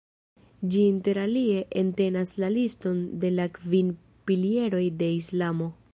[0.75, 3.95] Ĝi interalie entenas la liston de la kvin
[4.31, 5.71] pilieroj de Islamo.